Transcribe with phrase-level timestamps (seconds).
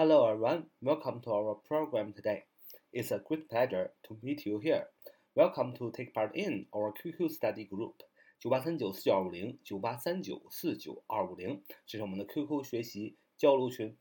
[0.00, 2.44] Hello everyone, welcome to our program today.
[2.90, 4.86] It's a great pleasure to meet you here.
[5.34, 7.96] Welcome to take part in our QQ study group.
[8.38, 13.94] 九八三九四九二五零九八三九四九二五零，这是我们的 QQ 学习交流群。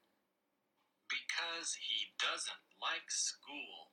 [1.08, 3.92] Because he doesn't like school.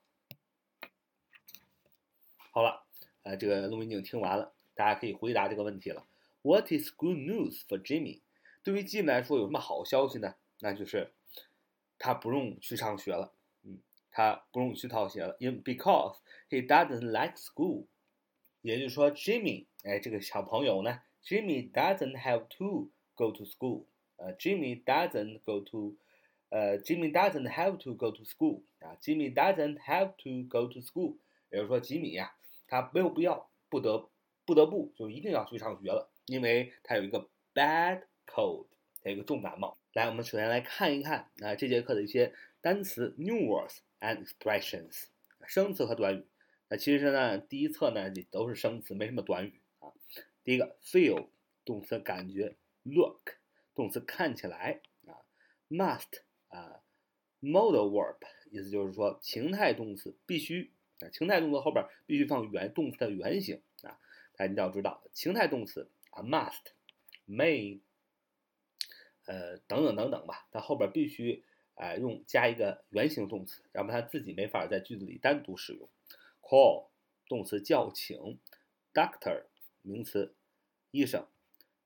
[2.52, 2.86] 好了，
[3.24, 6.08] 呃，这个录音已经听完了，大家可以回答这个问题了。
[6.42, 8.22] What is good news for Jimmy？
[8.64, 10.36] 对于吉米来说，有什么好消息呢？
[10.60, 11.14] 那就是
[12.00, 13.34] 他不用去上学了。
[14.11, 17.87] 他不用去套鞋了，因 because he doesn't like school，
[18.63, 23.85] 也就是说，Jimmy，哎，这个小朋友呢，Jimmy doesn't have to go to school，
[24.17, 25.97] 呃，Jimmy doesn't go to，
[26.49, 31.17] 呃，Jimmy doesn't have to go to school，啊，Jimmy doesn't have to go to school，
[31.51, 32.35] 也就是说，吉米呀，
[32.67, 34.11] 他没有必要，不得
[34.45, 38.67] 不得不就一定要去上学了，因为他有一个 bad cold，
[39.03, 39.79] 他有一个重感冒。
[39.93, 43.79] 来，我们首先来看一看啊，这节课的一些单词 new words。
[44.01, 45.05] And expressions，
[45.47, 46.27] 生词和短语。
[46.69, 49.93] 那其实呢，第一册呢也都是生词，没什么短语啊。
[50.43, 51.29] 第一个 feel
[51.65, 53.37] 动词感觉，look
[53.75, 55.21] 动词看起来啊
[55.69, 56.83] ，must 啊
[57.41, 58.19] ，modal verb
[58.51, 63.99] 意思就是说情态动词必须啊，情态动词后边必须放原动词的原形啊，
[64.37, 67.81] 大家一定要知道，情态动词啊，must，may，
[69.27, 71.45] 呃等等等等吧，它后边必须。
[71.81, 75.89] 哎，用加一个原形动词，要不它自己没法在句子里单独使用。
[76.43, 76.89] Call
[77.27, 78.39] 动词叫请
[78.93, 79.45] ，Doctor
[79.81, 80.35] 名词
[80.91, 81.27] 医生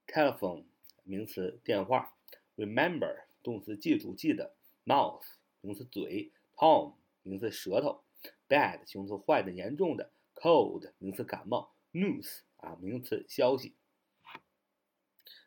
[0.09, 0.65] ，Telephone
[1.05, 2.16] 名词电话
[2.56, 5.22] ，Remember 动词记住记得，Mouth
[5.60, 8.03] 名词嘴，Tongue 名词舌头
[8.49, 13.76] ，Bad 形容词坏的严重的，Cold 名词感冒，News 啊名词消息。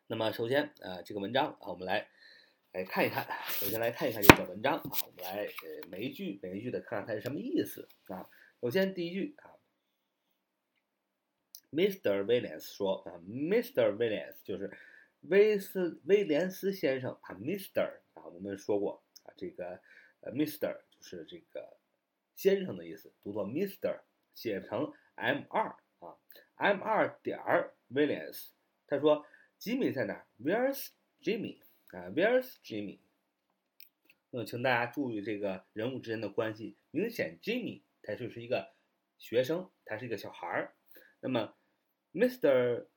[0.08, 2.08] 那么首先啊这个文章啊我们来。
[2.78, 8.30] 来看一看，首先来看一看这篇文章啊，我们来呃每一句每一句的看看它是什么意思啊。
[8.62, 9.58] 首先第一句啊
[11.72, 12.24] ，Mr.
[12.24, 13.98] Williams 说啊，Mr.
[13.98, 14.72] Williams 就是
[15.22, 17.82] 威斯威廉斯先生啊，Mr.
[18.14, 19.82] 啊，我们说过啊，这个
[20.20, 20.78] 呃 Mr.
[20.92, 21.80] 就是这个
[22.36, 24.02] 先生的意思，读作 Mr.
[24.36, 26.16] 写成 M 二啊
[26.58, 27.40] ，M 二点
[27.90, 28.50] Williams，
[28.86, 29.26] 他说
[29.58, 30.90] 吉米在哪？Where's
[31.24, 31.64] Jimmy？
[31.92, 33.00] 啊，Where's Jimmy？
[34.30, 36.76] 那么，请大家注意这个人物之间的关系。
[36.92, 38.74] 明显，Jimmy 他就是一个
[39.18, 40.76] 学生，他是一个小孩儿。
[41.22, 41.56] 那么
[42.14, 42.88] ，Mr.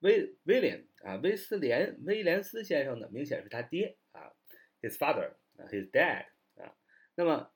[0.00, 4.32] 威威廉啊，威斯连威廉斯先生呢，明显是他爹啊
[4.82, 6.26] ，His father 啊，His dad
[6.56, 6.74] 啊。
[7.14, 7.52] 那么，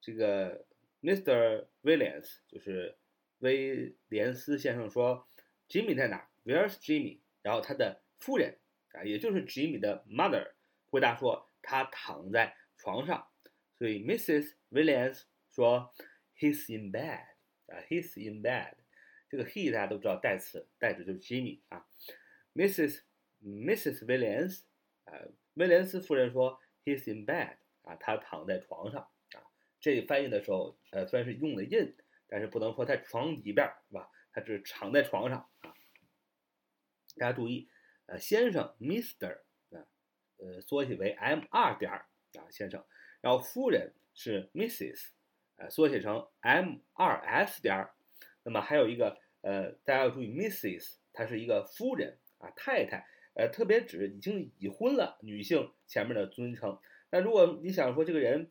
[0.00, 0.64] 这个
[1.02, 1.66] Mr.
[1.82, 2.96] Williams 就是
[3.40, 5.28] 威廉斯先生说
[5.68, 7.20] ，Jimmy 在哪？Where's Jimmy？
[7.42, 8.58] 然后他的夫人。
[9.04, 10.52] 也就是 Jimmy 的 mother
[10.90, 13.28] 回答说他躺在床上，
[13.78, 14.54] 所以 Mrs.
[14.70, 15.92] Williams 说
[16.36, 17.24] he's in bed
[17.66, 18.74] 啊，he's in bed，
[19.28, 21.86] 这个 he 大家都知道代词，代指就是 Jimmy 啊。
[22.54, 23.02] Mrs.
[23.42, 24.04] Mrs.
[24.04, 24.62] Williams
[25.04, 25.12] 啊，
[25.54, 29.02] 威廉斯夫人说 he's in bed 啊，他躺在床上
[29.32, 29.42] 啊。
[29.80, 31.94] 这翻译的时候，呃，虽然是用的 in，
[32.26, 34.10] 但是不能说在床里边是吧？
[34.32, 35.74] 他只是躺在床上啊。
[37.16, 37.68] 大家注意，
[38.08, 39.38] 呃，先生 Mr.
[39.70, 39.84] 啊，
[40.38, 42.06] 呃，缩写为 M 二点儿
[42.38, 42.82] 啊，先生。
[43.20, 45.08] 然后夫人是 Mrs.
[45.56, 47.94] 呃，缩写成 M 二 S 点儿。
[48.44, 50.94] 那么还有一个呃，大家要注意，Mrs.
[51.12, 56.78] 她是一个夫人啊，太太，呃，特别指已经已婚了女性前面的尊称。
[57.10, 58.50] 那如果你想说这个人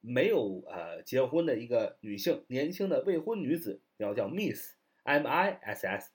[0.00, 6.12] 没有呃结婚的一个女性，年轻的未婚女子，你要叫 Miss，M I S S。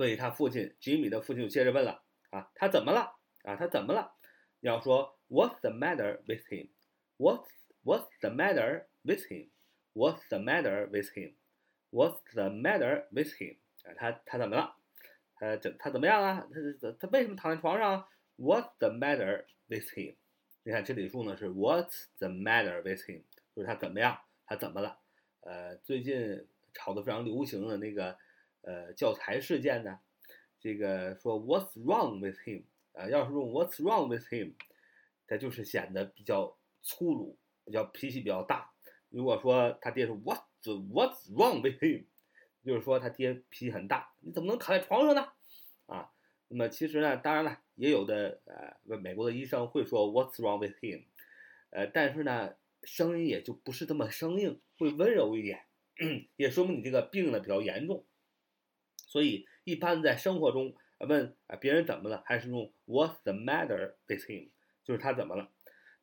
[0.00, 3.54] 所以他父亲吉米的父亲就接着问了啊，他怎么了啊？
[3.54, 4.14] 他怎么了？
[4.60, 6.70] 要说 What's the matter with him?
[7.18, 7.50] What's
[7.84, 9.50] What's the matter with him?
[9.92, 11.34] What's the matter with him?
[11.90, 13.58] What's the matter with him?
[13.84, 14.74] 啊，他他怎么了？
[15.34, 16.48] 他怎他怎么样啊？
[16.50, 18.08] 他他他为什么躺在床上
[18.38, 20.16] ？What's the matter with him?
[20.62, 23.24] 你看这里说呢是 What's the matter with him？
[23.54, 24.18] 就是他怎么样？
[24.46, 24.98] 他怎么了？
[25.42, 28.16] 呃，最近炒得非常流行的那个。
[28.62, 30.00] 呃，教材事件呢，
[30.60, 32.64] 这个说 What's wrong with him？
[32.92, 34.54] 啊，要是用 What's wrong with him，
[35.26, 38.72] 他就是显得比较粗鲁，比较脾气比较大。
[39.08, 42.04] 如果说他爹说 What's What's wrong with him？
[42.62, 45.32] 就是说他爹脾气很大，你怎么能躺在床上呢？
[45.86, 46.12] 啊，
[46.48, 51.04] 那么其实呢，当然了，也有的呃，美国的医生会说 What's wrong with him？
[51.70, 55.64] 呃，但是呢，声音也就不是这么生硬，会温柔一点，
[56.36, 58.04] 也说明你这个病呢比较严重。
[59.10, 64.50] 所以，一般在生活中问啊别人怎么了，还是用 What's the matter with him？
[64.84, 65.50] 就是他怎么了。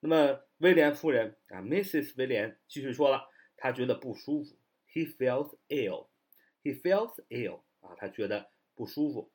[0.01, 2.15] 那么威廉夫人啊，Mrs.
[2.18, 4.59] 威廉继续说了，她觉得不舒服
[4.92, 6.09] ，He feels ill。
[6.62, 9.31] He feels ill 啊，他觉得不舒服。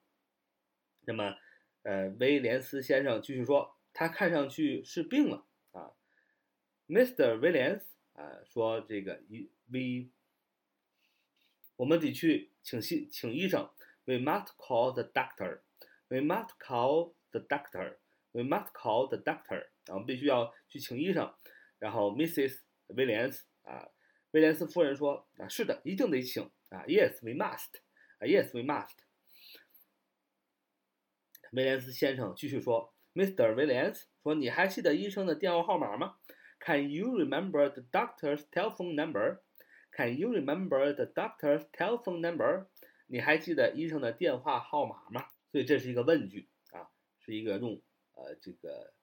[1.06, 1.34] 那么，
[1.82, 5.92] 呃，威廉斯先生继续说，他看上去是病了啊。
[6.88, 7.38] Mr.
[7.38, 9.22] Williams 啊说这个
[9.66, 10.10] ，We
[11.75, 12.51] 我们得去。
[12.63, 13.69] 请医请医生，
[14.03, 15.61] We must call the doctor.
[16.09, 17.97] We must call the doctor.
[18.33, 19.67] We must call the doctor.
[19.85, 21.33] 然后必须要去请医生。
[21.79, 22.59] 然后 Mrs.
[22.87, 23.87] 威廉斯啊，
[24.31, 26.83] 威廉斯夫人说啊，是的，一定得请啊。
[26.87, 27.79] Yes, we must.
[28.19, 28.97] 啊，Yes, we must.
[31.51, 33.53] 威廉斯先生继续说，Mr.
[33.55, 36.17] Williams 说，你还记得医生的电话号码吗？
[36.59, 39.40] Can you remember the doctor's telephone number?
[39.94, 42.66] Can you remember the doctor's telephone number？
[43.06, 45.28] 你还记得医生的电话号码吗？
[45.50, 47.82] 所以这是一个问句啊，是一个用
[48.14, 48.94] 呃这个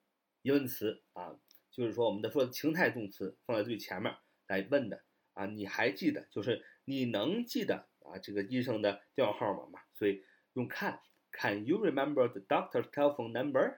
[0.42, 1.40] 疑问词啊，
[1.70, 4.16] 就是说我们的说情态动词放在最前面
[4.48, 5.04] 来问的
[5.34, 5.46] 啊。
[5.46, 9.80] 你还记得，就是你能记得啊这个医生的电话号码吗？
[9.94, 11.02] 所以用看
[11.32, 13.78] ，Can you remember the doctor's telephone number？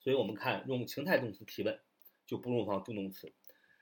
[0.00, 1.78] 所以我们看用情态动词提问
[2.26, 3.32] 就不用放助动词。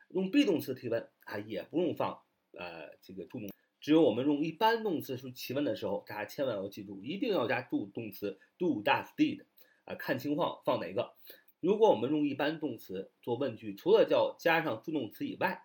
[0.08, 2.22] 用 be 动词提问啊，也不用放
[2.52, 9.44] 呃这个助动，只有我们用一般动词去提问的时候，大家千万要记住，一定要加助动词 do does did
[9.84, 11.14] 啊，看情况放哪个。
[11.60, 15.62] 如果我们用一般动词做问句，除了叫加上助动词以外，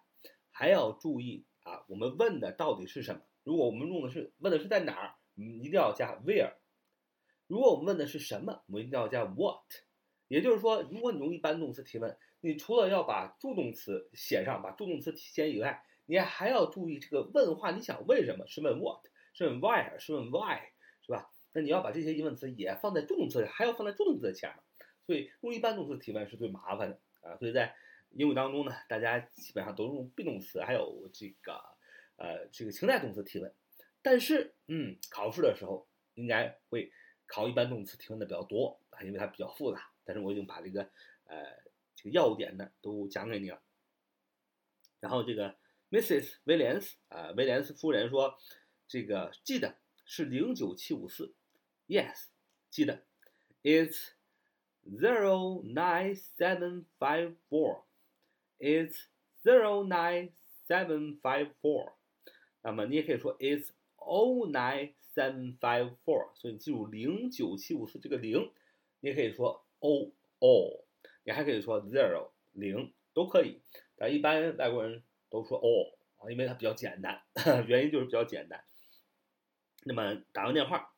[0.51, 3.21] 还要注意啊，我们问的到底是什么？
[3.43, 6.53] 如果我们用的是问的是在哪儿，嗯，一定要加 where。
[7.47, 9.63] 如果我们问的是什么，我们一定要加 what。
[10.27, 12.17] 也就是说，如果你用一般动词提问。
[12.45, 18.45] 你除了要把助动词写上，把助动词提前以外，你还要注意这个问话，你想问什么？
[18.47, 18.99] 是问 what？
[19.33, 19.97] 是问 where？
[19.97, 20.59] 是问 why？
[21.01, 21.31] 是吧？
[21.53, 24.59] 那你要把这些疑问词也放在助动词，还要放在助动词的前面。
[25.05, 27.37] 所以用一般动词提问是最麻烦的啊。
[27.37, 27.73] 所以在
[28.09, 31.53] 英语当中呢，大家基本上都用 be 动词，还有这个
[32.17, 33.49] 呃这个情态动词提问。
[34.01, 36.91] 但是嗯，考试的时候应该会
[37.25, 39.89] 考一般动词提问的比较多啊，因为它比较复杂。
[40.03, 40.81] 但是我已经把这个
[41.23, 41.63] 呃。
[42.12, 43.62] 要点的都讲给你了。
[45.00, 45.56] 然后这个
[45.90, 46.36] Mrs.
[46.44, 51.34] 威廉斯啊，威廉斯夫人说：“这个记得是零九七五四，
[51.86, 52.26] Yes，
[52.70, 53.04] 记得，
[53.62, 54.10] It's
[54.84, 59.04] zero nine seven five four，It's
[59.42, 60.32] zero nine
[60.66, 61.94] seven five four。
[62.62, 66.34] 那么你也可以说 It's o nine seven five four。
[66.34, 68.52] 所以记住零九七五四这个零，
[69.00, 70.84] 你也可以说 o o。
[71.23, 73.61] 你还可以说 zero 零都可以，
[73.95, 77.21] 但一般外国人都说 all 啊，因为它比较简单，
[77.67, 78.63] 原因就是比较简单。
[79.85, 80.93] 那么打完电话，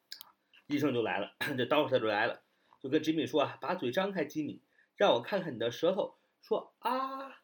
[0.67, 2.43] 医生就来了，这刀他就来了，
[2.79, 4.61] 就跟吉米说啊，把嘴张开，吉米，
[4.95, 6.17] 让我看看你的舌头。
[6.41, 7.41] 说啊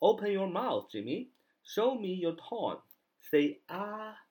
[0.00, 4.26] ，open your mouth，Jimmy，show me your tongue，say 啊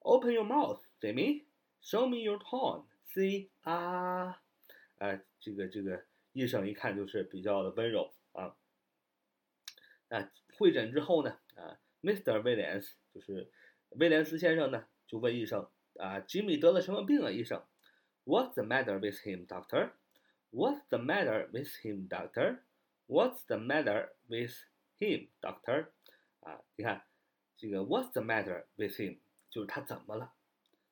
[0.00, 1.44] Open your mouth, Jimmy.
[1.82, 2.86] Show me your tongue.
[3.12, 4.40] See 啊，
[4.98, 8.56] 哎，这个这个医生一看就是比较的温柔啊。
[10.08, 12.42] 啊，会诊之后呢，啊，Mr.
[12.42, 13.50] Williams 就是
[13.90, 15.68] 威廉斯先生呢，就问医生
[15.98, 17.30] 啊，Jimmy 得了什么病啊？
[17.30, 17.62] 医生
[18.24, 19.92] ，What's the matter with him, doctor?
[20.50, 22.60] What's the matter with him, doctor?
[23.06, 24.54] What's the matter with
[24.98, 25.88] him, doctor?
[26.40, 27.04] 啊，你看
[27.56, 29.18] 这个 What's the matter with him
[29.50, 30.32] 就是他怎么了？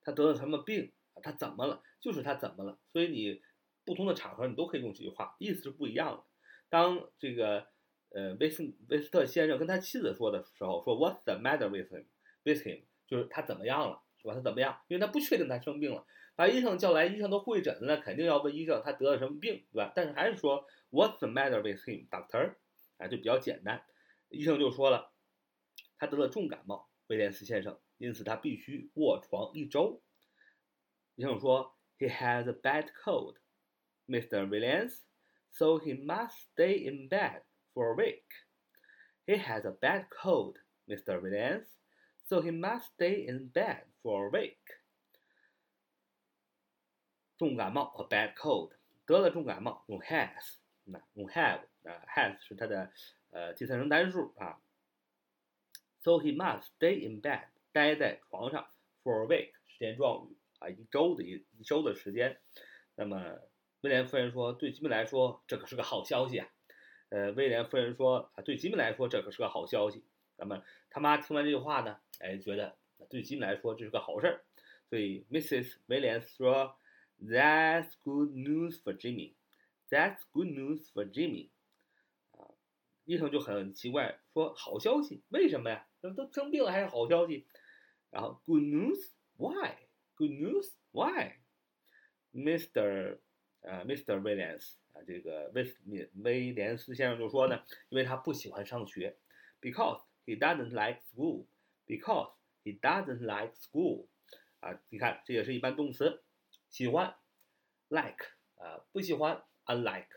[0.03, 0.93] 他得了什么病？
[1.23, 1.83] 他怎么了？
[2.01, 2.79] 就是他怎么了？
[2.89, 3.43] 所以你
[3.87, 6.25] 不同的场合你都可以用这句话，意思是不一样的。
[6.69, 7.69] 当这个
[8.11, 12.05] 呃威斯威斯特先生跟他妻子说的时候，说 What's the matter with him?
[12.45, 14.35] With him 就是他怎么样了，是吧？
[14.35, 14.81] 他怎么样？
[14.89, 19.93] 因为他不确定他生病了，把医生叫来，医生都会诊了，那肯定要问医生他得了什么病，对吧？
[19.95, 22.57] 但是还是说 What's the matter with him, doctor？
[22.99, 23.85] 啊，就比较简单。
[24.29, 25.13] 医生就说了，
[25.99, 30.03] 他得了重感冒，威廉斯先生，因此他必须卧床一周。
[31.15, 33.37] 医生说，He has a bad cold,
[34.10, 34.50] Mr.
[34.50, 35.02] Williams,
[35.52, 37.42] so he must stay in bed
[37.74, 38.26] for a week.
[39.26, 40.58] He has a bad cold,
[40.90, 41.22] Mr.
[41.22, 41.68] Williams,
[42.28, 44.58] so he must stay in bed for a week.
[47.38, 48.72] 重感冒 a bad cold，
[49.06, 52.92] 得了重感冒用 has，那用 have 啊 has 是它的
[53.32, 54.62] 呃第三人单数啊。
[56.04, 58.72] So he must stay in bed，待在床上
[59.04, 62.40] for a week，时间状语啊，一周的一一周的时间。
[62.96, 63.40] 那么
[63.87, 66.49] 威廉夫人说，对吉米来说这可是个好消息啊。
[67.11, 70.03] 呃，威廉夫人说啊，对吉米来说这可是个好消息。
[70.37, 72.77] 那么他妈听完这句话呢，哎，觉得
[73.09, 74.45] 对吉米来说这是个好事儿。
[74.91, 75.77] 所以 Mrs.
[75.87, 76.77] 威廉说。
[77.19, 79.37] That's good news for Jimmy.
[79.89, 81.49] That's good news for Jimmy.
[82.33, 82.53] 啊，
[83.07, 85.87] 医生就很奇怪，说好消息，为什么呀？
[86.03, 87.47] 都生病了还是好消息？
[88.11, 89.13] 然后 Good news?
[89.39, 89.77] Why?
[90.17, 90.73] Good news?
[90.93, 91.37] Why?
[92.35, 93.17] Mr.
[93.63, 94.21] 呃，Mr.
[94.21, 99.17] Williams 啊，这个威威威廉斯先生就说呢，因为他不喜欢上学
[99.61, 101.47] ，because he doesn't like school.
[101.87, 102.33] Because
[102.65, 104.07] he doesn't like school.
[104.59, 106.25] 啊，你看这也是一般动词。
[106.69, 107.15] 喜欢
[107.91, 110.09] ，like 啊，不喜欢，unlike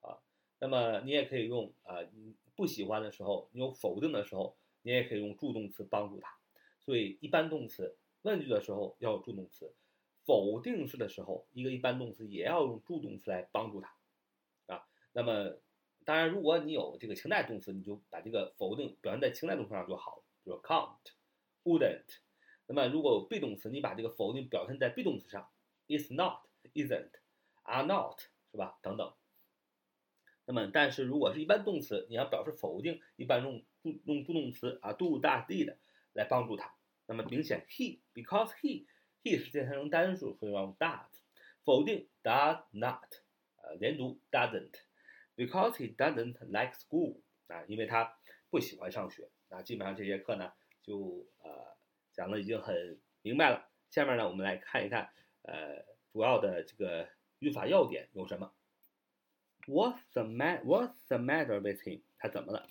[0.00, 0.18] 啊。
[0.58, 6.34] 那么你也可以用啊，你不喜欢的时候，你有否定的时候，你也可以用助动词帮助他。
[6.80, 9.70] 所以一般动词问句的时候要有助动词，
[10.28, 13.94] 否定式的时候，一个一般动词也要用助动词来帮助他
[14.66, 14.86] 啊。
[15.12, 15.58] 那么
[16.04, 22.18] 当然，如果你有这个情态动词，你就把这个否定表现在情态动词上就好了，比如 can't，wouldn't。
[22.66, 25.48] 那么如果有 be 动词，你把这个否定表现在 be 动词上。
[25.88, 26.42] is not,
[26.74, 27.12] isn't,
[27.62, 28.20] are not，
[28.50, 28.78] 是吧？
[28.82, 29.14] 等等。
[30.44, 35.76] 那么，但是如果是一般动词，你要表示否定，一般用助用助动词啊，do、does、did
[36.12, 36.74] 来帮助它。
[37.06, 38.84] 那么明显 he，because he
[39.22, 41.06] He 是第三人单数，所以用 does。
[41.64, 43.04] 否定 does not，
[43.62, 48.18] 呃，连读 doesn't，because he doesn't like school 啊，因为他
[48.50, 49.28] 不喜欢上学。
[49.48, 51.76] 那基本上这节课呢，就呃
[52.12, 53.68] 讲的已经很明白了。
[53.90, 55.10] 下面呢，我们来看一看。
[55.42, 55.82] 呃，
[56.12, 57.08] 主要的这个
[57.38, 58.52] 语法要点有什么
[59.66, 60.62] ？What's the matter?
[60.62, 62.02] What's the matter with him？
[62.18, 62.68] 他怎么了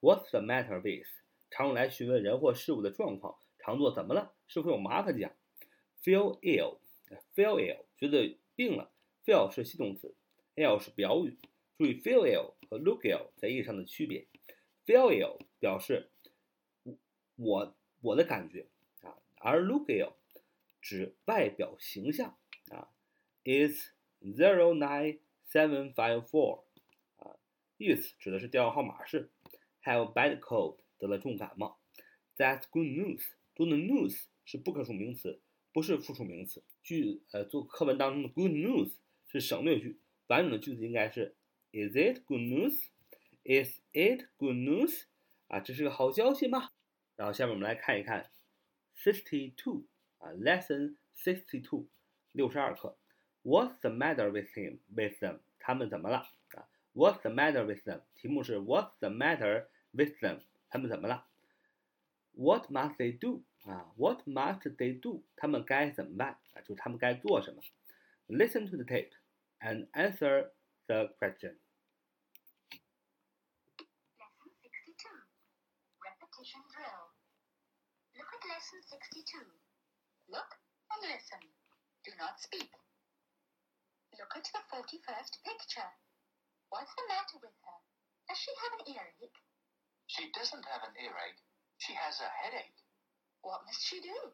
[0.00, 1.06] ？What's the matter with？
[1.50, 4.34] 常用来询问人或事物的状况，常做怎么了？
[4.48, 5.30] 是否有麻烦讲
[6.06, 8.92] ？Feel ill，feel ill，觉得病了。
[9.24, 10.14] Feel 是系动词
[10.54, 11.36] ，ill 是表语。
[11.76, 14.28] 注意 feel ill 和 look ill 在意义上的区别。
[14.86, 16.12] Feel ill 表示
[17.34, 18.68] 我我的感觉
[19.02, 20.12] 啊，而 look ill。
[20.80, 22.38] 指外表形象
[22.70, 22.92] 啊
[23.42, 23.88] ，is
[24.22, 25.18] zero nine
[25.50, 26.62] seven five four
[27.16, 27.36] 啊，
[27.76, 29.32] 意思指的是电话号码是
[29.82, 31.80] have bad cold 得了重感冒
[32.36, 33.32] ，that's good news。
[33.56, 35.42] 中的 news 是不可数名词，
[35.75, 36.63] 不是复数名词。
[36.81, 38.93] 句呃做课文当中的 good news
[39.27, 41.35] 是省略句，完整的句子应该是
[41.71, 45.03] is it good news？is it good news？
[45.47, 46.69] 啊，这是个好消息吗？
[47.15, 48.31] 然后下面我们来看一看
[48.95, 49.85] sixty two。
[50.17, 51.87] 啊，Lesson sixty two，
[52.31, 52.95] 六十二课。
[53.41, 54.77] What's the matter with him?
[54.93, 55.39] With them？
[55.57, 56.17] 他们怎么了？
[56.51, 58.03] 啊，What's the matter with them？
[58.13, 60.41] 题目是 What's the matter with them？
[60.69, 61.25] 他们怎么了？
[62.33, 63.43] What must they do？
[63.65, 65.23] 啊，What must they do？
[65.35, 66.39] 他们该怎么办？
[66.53, 67.61] 啊，就是他们该做什么。
[68.27, 69.11] Listen to the tape
[69.59, 70.51] and answer
[70.87, 71.59] the question.
[74.17, 75.09] Lesson 62.
[76.01, 77.11] Repetition drill.
[78.15, 79.45] Look at lesson 62.
[80.29, 80.49] Look
[80.91, 81.43] and listen.
[82.03, 82.71] Do not speak.
[84.17, 85.91] Look at the 41st picture.
[86.69, 87.79] What's the matter with her?
[88.29, 89.35] Does she have an earache?
[90.07, 91.41] She doesn't have an earache.
[91.77, 92.79] She has a headache.
[93.42, 94.32] What must she do?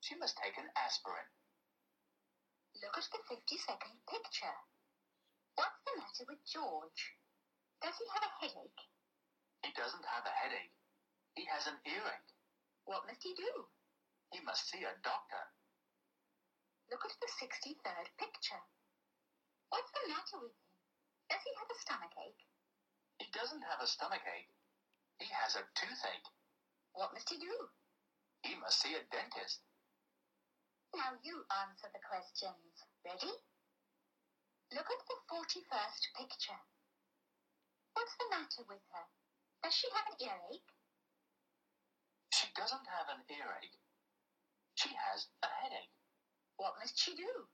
[0.00, 1.26] She must take an aspirin.
[2.82, 4.58] Look at the 52nd picture.
[5.58, 7.02] What's the matter with George?
[7.82, 8.82] Does he have a headache?
[9.66, 10.74] He doesn't have a headache.
[11.34, 12.30] He has an earache.
[12.86, 13.66] What must he do?
[14.30, 15.44] He must see a doctor.
[16.90, 18.62] Look at the 63rd picture.
[19.68, 20.70] What's the matter with him?
[21.28, 22.42] Does he have a stomachache?
[23.18, 24.54] He doesn't have a stomachache.
[25.18, 26.28] He has a toothache.
[26.94, 27.68] What must he do?
[28.42, 29.60] He must see a dentist.
[30.94, 32.74] Now you answer the questions.
[33.04, 33.34] Ready?
[34.72, 36.60] Look at the 41st picture.
[37.94, 39.06] What's the matter with her?
[39.62, 40.70] Does she have an earache?
[42.32, 43.80] She doesn't have an earache.
[44.74, 45.96] She has a headache.
[46.56, 47.48] What must she do?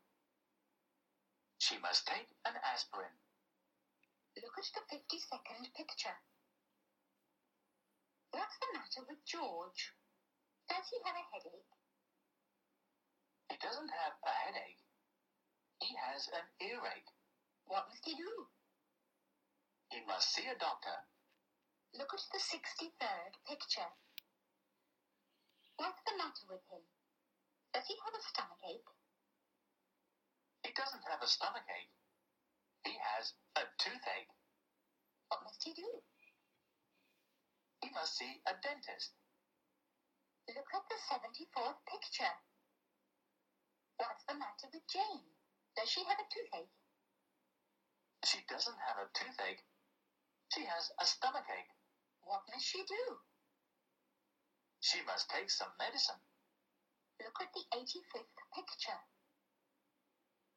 [1.59, 3.17] She must take an aspirin.
[4.37, 6.19] Look at the 52nd picture.
[8.33, 9.95] What's the matter with George?
[10.69, 11.73] Does he have a headache?
[13.51, 14.83] He doesn't have a headache.
[15.81, 17.13] He has an earache.
[17.67, 18.49] What must he do?
[19.91, 21.07] He must see a doctor.
[21.95, 23.91] Look at the 63rd picture.
[25.77, 26.83] What's the matter with him?
[27.73, 28.91] Does he have a stomachache?
[30.63, 31.93] He doesn't have a stomachache.
[32.85, 34.33] He has a toothache.
[35.29, 36.03] What must he do?
[37.83, 39.13] He must see a dentist.
[40.45, 42.37] Look at the 74th picture.
[43.97, 45.33] What's the matter with Jane?
[45.75, 46.77] Does she have a toothache?
[48.29, 49.65] She doesn't have a toothache.
[50.53, 51.73] She has a stomachache.
[52.29, 53.05] What must she do?
[54.81, 56.21] She must take some medicine.
[57.25, 59.01] Look at the 85th picture.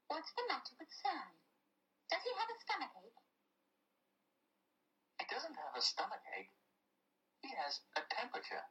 [0.07, 1.31] What's the matter with Sam?
[2.11, 3.19] Does he have a stomachache?
[5.19, 6.51] He doesn't have a stomachache.
[7.41, 8.67] He has a temperature.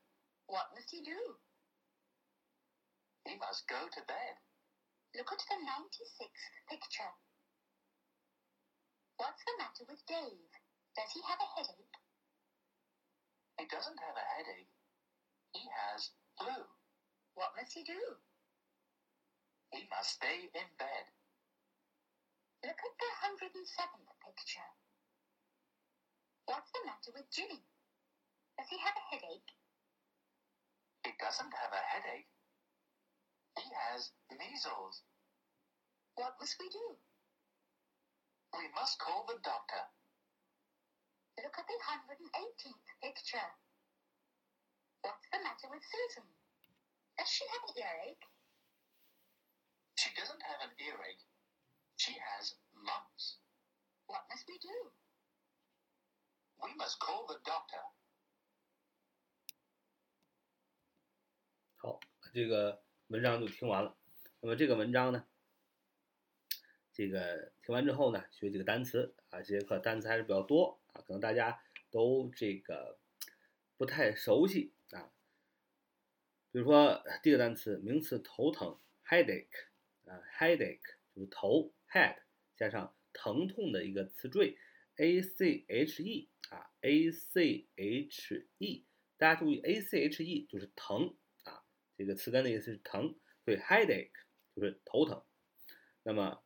[0.46, 1.38] What must he do?
[3.26, 4.38] He must go to bed.
[5.14, 7.12] Look at the 96th picture.
[9.16, 10.52] What's the matter with Dave?
[10.94, 11.98] Does he have a headache?
[13.59, 14.70] He doesn't have a headache.
[15.52, 16.54] He has flu.
[17.35, 18.20] What must he do?
[19.72, 21.06] He must stay in bed.
[22.62, 24.70] Look at the 107th picture.
[26.46, 27.66] What's the matter with Jimmy?
[28.56, 29.50] Does he have a headache?
[31.07, 32.27] He doesn't have a headache.
[33.55, 35.07] He has measles.
[36.19, 36.99] What must we do?
[38.51, 39.87] We must call the doctor.
[41.38, 43.51] Look at the 118th picture.
[45.07, 46.27] What's the matter with Susan?
[47.14, 48.27] Does she have an earache?
[49.95, 51.23] She doesn't have an earache.
[52.03, 53.38] She has mumps.
[54.11, 54.90] What must we do?
[56.66, 57.79] We must call the doctor.
[62.37, 63.96] 这个文章就听完了。
[64.42, 65.27] 那么这个文章呢，
[66.92, 72.99] 这个听完之后呢，学几个单词啊，这节课单词还是比较多啊，可能大家都这个
[73.79, 75.11] 不太熟悉啊。
[76.53, 79.46] 比如说第一个单词，名词头疼，headache
[80.05, 82.18] 啊，headache 就是头，head
[82.55, 84.59] 加上疼痛的一个词缀
[84.96, 88.85] ，a c h e 啊，a c h e，
[89.16, 91.16] 大家注意，a c h e 就是疼，
[91.96, 94.11] 这个词根的意思是疼，所以 headache
[94.54, 95.24] 就是头疼。
[96.02, 96.42] 那么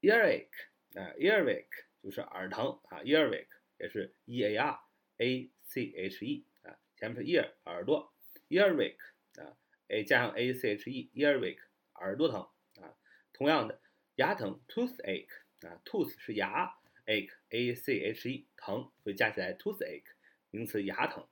[0.00, 0.48] earache
[0.94, 4.80] 啊，earache 就是耳疼啊，earache 也是 e a r
[5.18, 8.14] a c h e 啊，前面是 ear 耳朵
[8.48, 8.96] ，earache
[9.36, 9.56] 啊
[9.88, 11.60] ，a 加上 a c h e，earache
[11.94, 12.48] 耳朵疼
[12.82, 12.96] 啊。
[13.32, 13.80] 同样的，
[14.16, 15.28] 牙疼 toothache
[15.60, 20.04] 啊，tooth 是牙，ache a c h e 疼，所以加起来 toothache
[20.50, 21.26] 名词牙疼。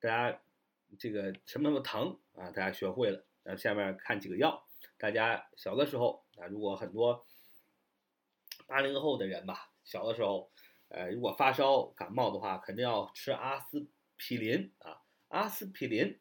[0.00, 0.42] 大家
[0.98, 3.26] 这个什么什么疼啊，大家学会了。
[3.44, 7.26] 那下面看几个药，大家小的时候啊，如果很多
[8.66, 10.52] 八零后的人吧，小的时候，
[10.88, 15.02] 呃，如果发烧感冒的话，肯定要吃阿司匹林啊。
[15.28, 16.20] 阿司匹林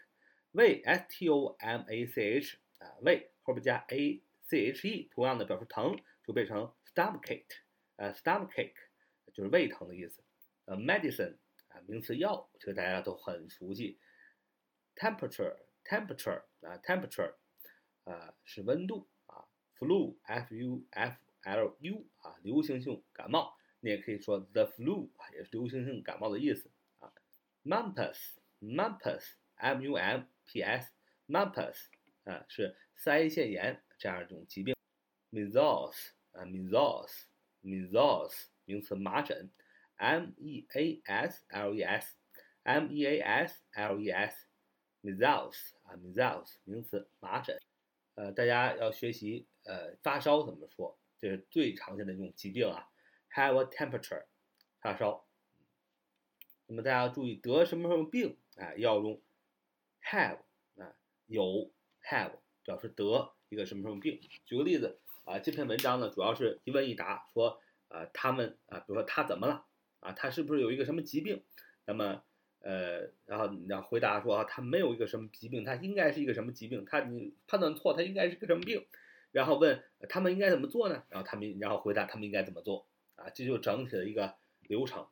[0.53, 7.45] 胃 s t o m a c h 啊，胃后边加 a c h e，同样的表示疼，就变成 stomachache，
[7.97, 8.73] 呃，stomachache
[9.31, 10.23] 就是胃疼的意思。
[10.65, 13.99] 呃，medicine 啊，名词药，这个大家都很熟悉。
[14.95, 17.35] temperature，temperature 啊，temperature
[18.05, 19.45] 啊是温度啊。
[19.77, 27.13] flu f u f l u 啊，流行性感冒你也可以说 the flu，也是流行性感冒的意思啊。
[27.63, 31.83] mumps，mumps，m u m p s，mumps
[32.23, 34.75] 啊是腮腺炎这样一种疾病。
[35.29, 35.93] measles
[36.31, 39.51] 啊，measles，measles 名词麻疹
[39.97, 47.61] ，m e a s l e s，m e a s l e s，measles 啊，measles 名词麻疹。
[48.15, 52.89] 呃，大家要学习呃发烧怎么说，这是最常见的一种疾病啊
[53.35, 54.23] ，have a temperature，
[54.81, 55.25] 发烧。
[56.67, 59.21] 那么大家要注意得什么什么病啊，要用
[60.03, 60.39] have
[60.77, 60.95] 啊，
[61.27, 61.71] 有
[62.03, 64.19] have 表示得一个什么什么病。
[64.45, 69.65] 举个例子啊，这篇文章呢主要是一问一答，说啊他们啊，比如说他怎么了
[69.99, 71.43] 啊，他是不是有一个什么疾病？
[71.85, 72.23] 那么
[72.61, 76.83] 呃，然后你要回答说啊，他没有一个什么疾病，他应该是一个什么疾病？
[76.83, 78.87] 他你判断错，他应该是个什么病？
[79.31, 81.03] 然后问他们应该怎么做呢？
[81.09, 82.87] 然后他们然后回答他们应该怎么做
[83.29, 85.07] 这就整体的一个流程。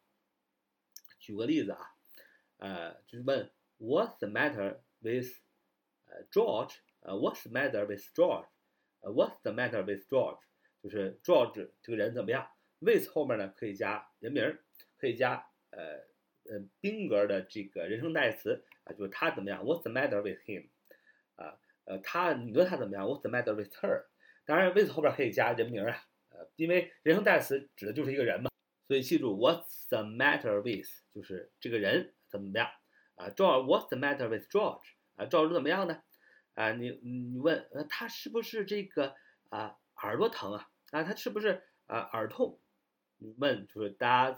[1.20, 1.80] 举个例子啊，
[2.58, 5.32] 呃，就是问 What's the matter with
[6.06, 6.76] 呃 George？
[7.02, 8.48] 呃，What's the matter with George？
[9.02, 10.40] 呃，What's the matter with George？
[10.82, 12.50] 就是 George 这个人怎么样
[12.80, 14.58] ？with 后面呢可以加人名，
[14.98, 16.12] 可以加呃。
[16.46, 20.68] 呃，宾格的这个人称代词啊，就是他怎么样？What's the matter with him？
[21.38, 24.08] 啊，呃，他你问他怎么样？What's the matter with her？
[24.44, 26.04] 当然，with 后边可以加人名啊，
[26.56, 28.50] 因为人称代词指的就是一个人嘛，
[28.88, 30.90] 所以记住，What's the matter with？
[31.14, 32.70] 就是这个人怎么样
[33.16, 34.82] 啊？George，What's the matter with George？
[35.16, 36.04] 啊，George 怎么样呢？
[36.54, 39.16] 啊，你你问，呃，他是不是这个
[39.50, 40.70] 啊耳朵疼啊？
[40.92, 42.60] 啊，他是不是啊耳痛？
[43.18, 44.38] 你问就是 Does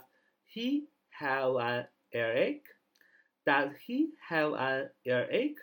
[0.50, 2.62] he have an earache?
[3.44, 5.56] Does he have an earache?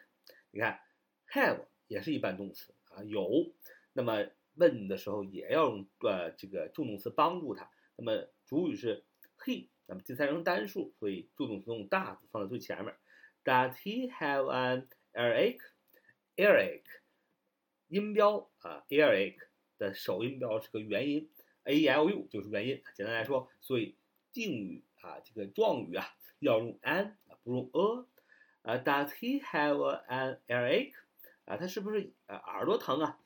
[0.51, 0.79] 你看
[1.31, 3.53] ，have 也是一般动词啊，有。
[3.93, 7.69] 那么问的时候也要用呃这个助动词帮助他。
[7.95, 9.05] 那么主语是
[9.39, 12.95] he，那么第三人称单数，所以助动词用 does 放在最前面。
[13.43, 15.59] Does he have an earache?
[16.35, 16.83] Earache
[17.87, 19.37] 音标啊，earache
[19.77, 21.29] 的首音标是个元音
[21.63, 22.81] ，a e l u 就是元音。
[22.95, 23.95] 简单来说，所以
[24.31, 26.05] 定语啊，这个状语啊。
[26.39, 28.07] 要用 an，不用 a。
[28.63, 30.93] 啊，Does he have an earache？
[31.45, 33.19] 啊，他是不是呃耳朵疼啊？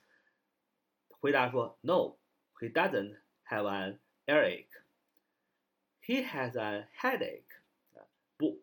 [1.27, 7.45] 回答说 No，he doesn't have an earache。He has a headache。
[7.95, 8.63] 啊，不，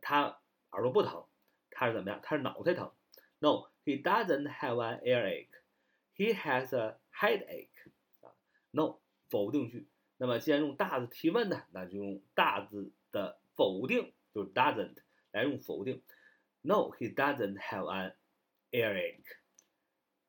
[0.00, 1.26] 他耳朵不疼，
[1.70, 2.20] 他是怎么样？
[2.22, 2.92] 他是脑袋疼。
[3.38, 7.90] No，he doesn't have an earache。He has a headache。
[8.20, 8.34] 啊，
[8.70, 9.88] No，否定句。
[10.16, 13.40] 那么既然用大字提问呢，那就用大字的。
[13.58, 14.98] 否定就是 doesn't
[15.32, 16.00] 来用否定，
[16.60, 18.14] No, he doesn't have an
[18.70, 19.24] earache。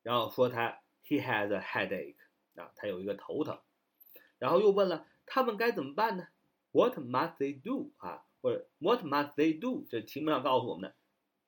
[0.01, 2.16] 然后说他 he has a headache
[2.56, 3.60] 啊，他有一个头疼。
[4.38, 6.28] 然后又问了他们该怎么办呢
[6.72, 8.26] ？What must they do 啊？
[8.40, 9.86] 或者 What must they do？
[9.88, 10.96] 这题目上告诉我们的，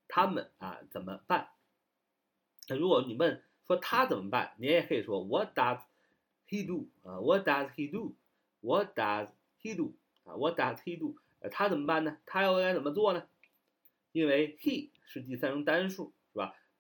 [0.09, 1.49] 他们啊怎么办？
[2.69, 5.83] 那如果你问说他怎么办，你也可以说 What does
[6.49, 11.17] he do 啊？What does he do？What does he do 啊？What does he do？
[11.51, 12.19] 他怎么办呢？
[12.25, 13.29] 他要该怎么做呢？
[14.13, 16.15] 因为 he 是第三人称单数，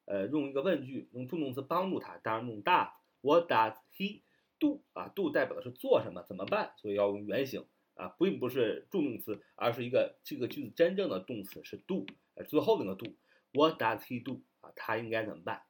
[0.06, 2.90] 呃，用一个问句，用助动词帮助他，当然用 does。
[3.20, 4.22] What does he
[4.58, 4.82] do？
[4.94, 6.72] 啊，do 代表的是做什么，怎么办？
[6.76, 12.06] 所以要用原形啊，并不是助动词，而是一个这个句子真正的动词是 do，
[12.48, 13.14] 最后那个 do。
[13.52, 14.42] What does he do？
[14.60, 15.62] 啊，他应该怎么办？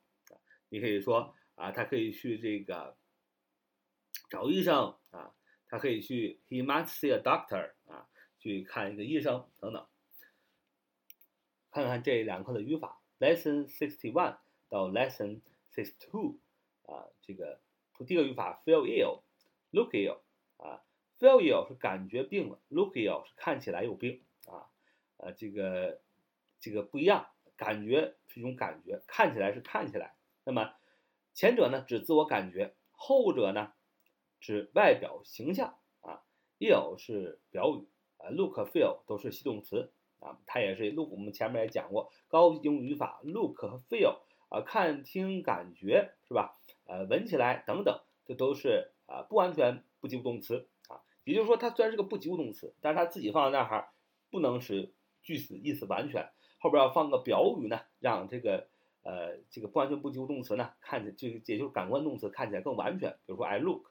[0.69, 2.97] 你可以说啊，他可以去这个
[4.31, 5.35] 找医生啊，
[5.69, 8.09] 他可以去，he must see a doctor 啊。
[8.39, 9.89] 去看一个医生等等，
[11.73, 14.37] 看看这两课的语法，lesson sixty one
[14.69, 15.41] 到 lesson
[15.73, 16.37] sixty two
[16.87, 17.61] 啊，这个
[18.07, 20.19] 第一个语法 feel ill，look ill
[20.57, 20.83] 啊
[21.19, 24.69] ，feel ill 是感觉病了，look ill 是看起来有病啊，
[25.17, 26.01] 呃，这个
[26.61, 30.75] 这个不一样，感觉是一种感觉，看起来是看起来，那么
[31.33, 33.73] 前者呢指自我感觉，后者呢
[34.41, 36.23] 指外表形象啊
[36.59, 37.87] ，ill 是表语。
[38.19, 41.11] 啊 look、feel 都是系动词啊，它也是 look。
[41.11, 46.57] 我们前面也讲过高级英语法，look 和 feel 啊，看、听、感觉是吧？
[46.87, 51.03] 呃，闻起来等等，这都是啊不完全不及物动词啊。
[51.25, 53.89] 也就是说，它虽然是个不及物动词，但是它自己放在那儿
[54.31, 58.69] 不能使句子意思完全，后边要放个表语呢，让这个
[59.03, 63.11] 呃这个不完全不及物动词呢看起就也就是感官动词看起来更完全。
[63.27, 63.91] 比如说 I look，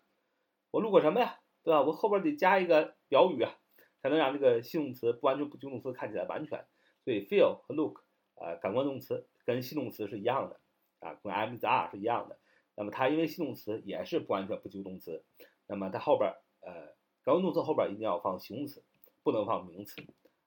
[0.72, 1.40] 我 look 什么呀？
[1.64, 1.82] 对吧？
[1.82, 3.58] 我后边得加一个表语啊。
[4.06, 6.64] 才能让这个系动词不完全不及物动词看起来完全，
[7.04, 8.04] 所以 feel 和 look
[8.36, 10.60] 啊，感官动词跟系动词是一样的
[11.00, 12.38] 啊，跟 am is are 是一样的。
[12.76, 15.24] 那么它因为系动词也是不完全不及物动词，
[15.66, 16.72] 那么它后边呃
[17.24, 18.84] 感官动词后边一定要放形容词，
[19.24, 20.00] 不能放名词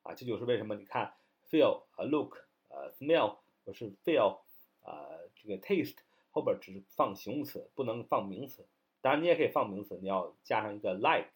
[0.05, 0.15] 啊。
[0.15, 1.15] 这就是为什么你看
[1.51, 2.37] feel 啊 look
[2.69, 4.39] 呃 smell 或是 feel
[4.85, 5.97] 啊这个 taste
[6.31, 8.65] 后边只是放形容词，不能放名词。
[9.01, 11.33] 当然你也可以放名词，你要加上一个 like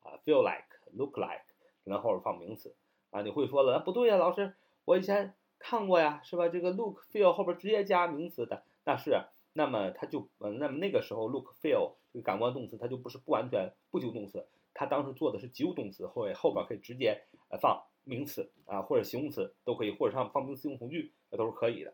[0.00, 1.44] 啊 feel like look like，
[1.84, 2.74] 然后后边放名词
[3.10, 3.22] 啊。
[3.22, 6.48] 你会说了，不对呀，老师，我以前看过呀，是吧？
[6.48, 9.12] 这个 look feel 后边直接加名词的，那是。
[9.54, 21.92] 那么它就，嗯，那么那个时候，look feel 这个感官动词，它就不是不完全不及物动词，它当时做的是及物动词，后后边可以直接呃放名词啊，或者形容词都可以，或者上放名词用从句，那都是可以的。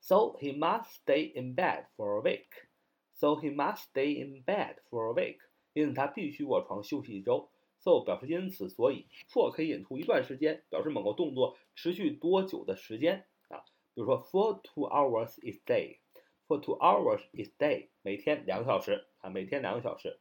[0.00, 2.68] So he must stay in bed for a week.
[3.14, 5.38] So he must stay in bed for a week.
[5.72, 7.50] 因此他必须卧床休息一周。
[7.82, 13.64] So 表示因此，所以，for 可以引出一段时间，表示某个动作持续多久的时间啊。
[13.94, 20.20] 比如说，for two hours each day，for two hours each day，每天两个小时啊，每天两个小时，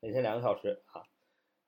[0.00, 1.02] 每天两个小时啊。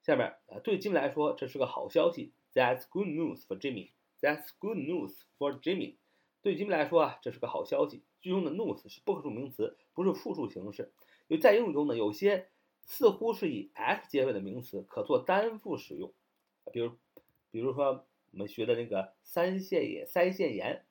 [0.02, 3.92] 下面啊，对吉米来说这是个好消息，That's good news for Jimmy.
[4.20, 5.96] That's good news for Jimmy.
[6.42, 8.04] 对吉米来说啊，这是个好消息。
[8.20, 10.92] 句中的 news 是不可数名词，不是复数形式。
[11.28, 12.50] 因为在英语中呢，有些
[12.84, 16.12] 似乎是以 s 结尾的名词可做单复使用，
[16.72, 16.96] 比如，
[17.50, 18.06] 比如说。
[18.32, 20.84] 我们学的那个腮腺炎，腮腺炎，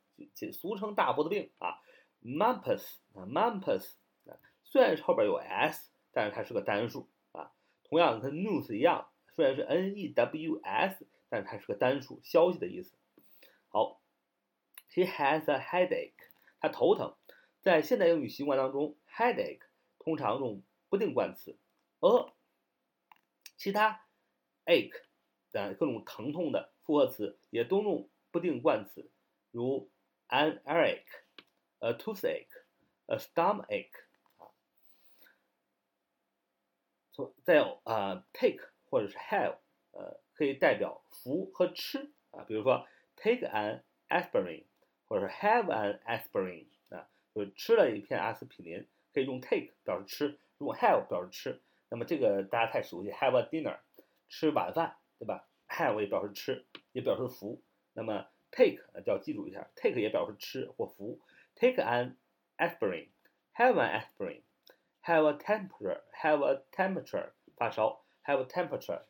[0.53, 1.81] 俗称大脖子病啊
[2.23, 3.95] ，mumps 啊，mumps
[4.31, 7.51] 啊，虽然是后边有 s，但是它是个单数啊。
[7.83, 12.95] 同样跟 news 一样，虽然是 n e w s，但是它是个单数，消息的意思。
[13.67, 14.01] 好
[14.89, 16.13] ，He has a headache，
[16.61, 17.13] 他头疼。
[17.59, 19.63] 在现代英语习惯当中，headache
[19.99, 21.57] 通常用不定冠词
[22.03, 22.33] ，a，
[23.57, 24.05] 其他
[24.65, 25.01] ache
[25.51, 26.73] 的各种疼痛的。
[26.83, 29.09] 复合词也都用不定冠词，
[29.51, 29.89] 如
[30.27, 31.05] an earache、
[31.79, 32.65] a toothache、
[33.05, 34.03] a stomachache
[34.35, 34.51] 啊。
[37.13, 39.59] 从再有啊，take 或者是 have，
[39.91, 42.43] 呃，可以代表服和吃啊。
[42.43, 42.85] 比如说
[43.15, 44.65] take an aspirin，
[45.07, 51.61] 或者是 have an aspirin 啊，就是吃了一片阿司匹林，可以用 take 表示吃，用 have 表示吃。
[51.93, 53.77] 那么这个大家太熟悉，have a dinner，
[54.27, 57.61] 吃晚饭，对吧？have 也表示吃，也表示服。
[57.93, 61.21] 那么 take 就要记住一下，take 也表示吃或服。
[61.53, 62.15] Take an
[62.57, 69.03] aspirin，have an aspirin，have a temperature，have a temperature 发烧，have a temperature。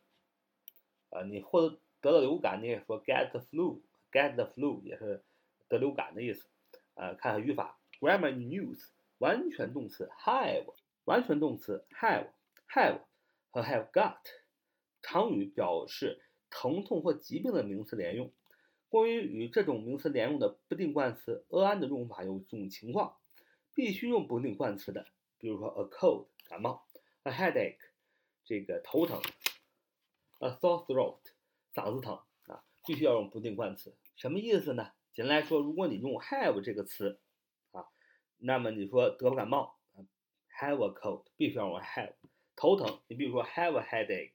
[1.11, 5.23] 呃，你或者得了流感，你也说 get the flu，get the flu 也是
[5.69, 6.49] 得流感的意思。
[6.95, 10.73] 呃，看看语法，grammar news 完全动词 have，
[11.05, 12.27] 完全动词 have
[12.73, 13.01] have
[13.51, 14.17] 和 have got，
[15.01, 16.21] 常语表示。
[16.55, 18.31] 疼痛或疾病的名词连用。
[18.87, 23.17] 关于与这种名词连用的不定冠词 an 的用法有这种情况：
[23.73, 25.07] 必须用不定冠词的，
[25.39, 26.85] 比如说 a cold 感冒
[27.23, 27.79] ，a headache
[28.45, 29.19] 这个头疼
[30.41, 31.21] ，a sore throat
[31.73, 33.97] 嗓子疼啊，必须要用不定冠词。
[34.15, 34.91] 什么意思呢？
[35.11, 37.19] 简单来说，如果你用 have 这个词
[37.71, 37.87] 啊，
[38.37, 39.79] 那么你说得感冒
[40.59, 42.13] ，have a cold 必须要用 have。
[42.55, 44.33] 头疼，你比如说 have a headache。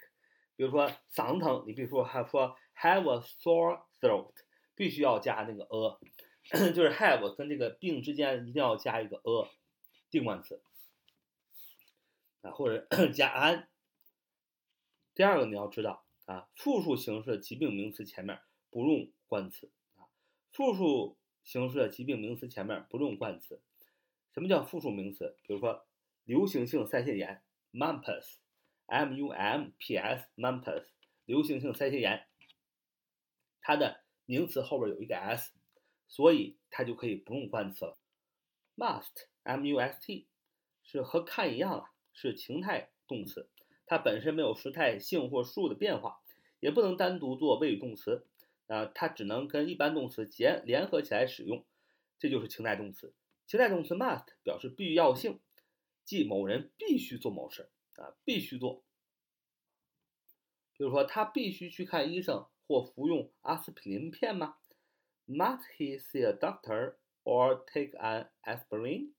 [0.57, 4.33] 比如说嗓子疼，你比如说还说 have a sore throat，
[4.75, 9.49] 必须要加那个 a，就是 have 跟这个病之间一定要加一个 a
[10.11, 10.61] 定冠词
[12.43, 13.69] 啊，或者 加 an。
[15.15, 20.11] 第二个你要知道啊，复数形式的疾病名词前面不用冠词啊，
[20.51, 23.63] 复数形式的疾病名词前面不用冠词。
[24.35, 25.37] 什么叫复数名词？
[25.43, 25.87] 比如说
[26.25, 28.37] 流行性腮腺炎 mumps。
[28.91, 30.85] mumps，mumps，
[31.27, 32.27] 流行性腮腺炎，
[33.61, 35.53] 它的名词后边有一个 s，
[36.07, 37.99] 所以它就可以不用冠词了。
[38.79, 40.25] must，must，
[40.83, 43.51] 是和看一样啊，是情态动词，
[43.85, 46.23] 它本身没有时态性或数的变化，
[46.61, 48.27] 也不能单独做谓语动词，
[48.69, 51.67] 啊，它只能跟一般动词结联合起来使用，
[52.19, 53.13] 这就是情态动词。
[53.47, 55.41] 情态动词 must 表示必要性，
[56.09, 57.69] 即某人必须做某事。
[57.97, 58.83] 啊，必须做。
[60.73, 64.57] 比如说，他必须去看医生或服用阿司匹林片吗
[65.27, 66.95] ？Must he see a doctor
[67.25, 69.13] or take an aspirin?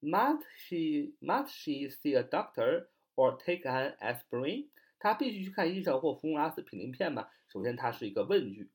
[0.00, 4.70] Must she must she see a doctor or take an aspirin?
[4.98, 7.28] 他必须去看医生或服用阿司匹林片吗？
[7.48, 8.72] 首先，它是一个问句，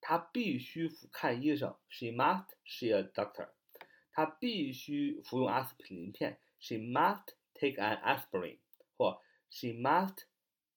[0.00, 1.76] 他必须看医生。
[1.88, 3.48] She must see a doctor.
[4.12, 6.38] 他必须服用阿司匹林片。
[6.62, 8.58] She must take an aspirin，
[8.96, 9.20] 或
[9.50, 10.26] she must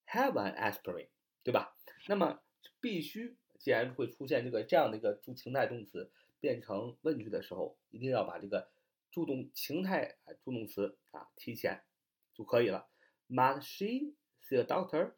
[0.08, 1.10] have an aspirin，
[1.44, 1.78] 对吧？
[2.08, 2.42] 那么
[2.82, 8.72] 必须，既然会出现这个这样的一个助情态动词变成问句的时候，一定要把这个
[9.12, 11.84] 助动情态啊助动词啊提前
[12.34, 12.90] 就可以了。
[13.30, 15.14] Must she see a doctor?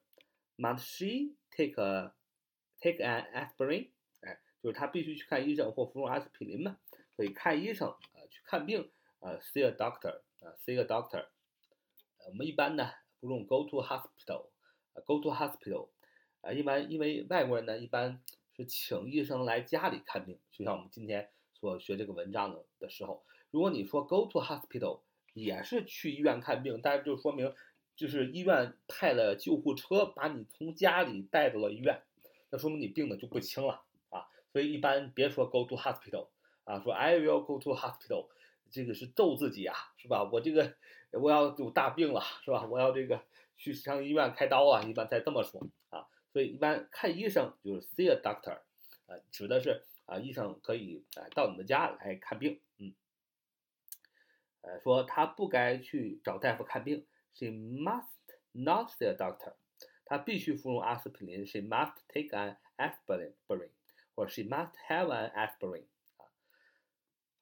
[0.58, 2.14] Must she take a
[2.82, 3.92] take an aspirin?
[4.20, 6.78] 哎，就是她必须去看医生或服用阿司匹林嘛。
[7.16, 11.26] 所以看医生啊、去看病啊、，see a doctor 啊、，see a doctor。
[12.28, 14.50] 我们一般呢不用 go to hospital，
[14.94, 15.90] 啊，go to hospital，
[16.42, 18.22] 啊，一般因为外国人呢一般
[18.56, 25.02] 是请医生来家里看病，就像我们今天所学这个文章的的时候，如果你说 go to hospital，
[25.34, 27.56] 也是去医院看病，但是就说明
[27.96, 32.04] 就是医院派了救护车把你从家里带到了医院，
[32.52, 36.28] 那说明你病的就不轻了啊，所以一般别说 go to hospital。
[36.68, 38.28] 啊，说 I will go to hospital，
[38.72, 40.24] 这个是咒自己啊，是吧？
[40.32, 40.76] 我这个
[41.12, 42.66] 我要有大病了，是吧？
[42.66, 43.22] 我要这个
[43.58, 46.08] 去上医院开刀啊，一般才这么说啊。
[46.34, 48.60] 所以一般看医生就是 see a doctor，
[49.08, 52.94] 啊，指的是啊，医生可以啊到你的家来看病，嗯，
[54.62, 58.06] 呃，说他不该去找大夫看病，she must
[58.52, 59.54] not see a doctor，
[60.06, 63.58] 他必须服用阿司匹林，she must take an aspirin，或
[64.26, 65.86] 者 she must have an aspirin。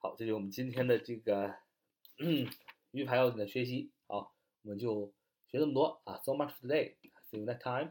[0.06, 1.56] 好，这就是我们今天的这个
[2.92, 3.92] 鱼排要点的学习。
[4.06, 5.12] 好，我们就
[5.48, 6.22] 学这么多啊。
[6.24, 6.94] So much today.
[7.32, 7.90] See you next time.